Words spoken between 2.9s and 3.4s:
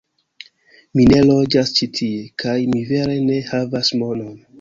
vere ne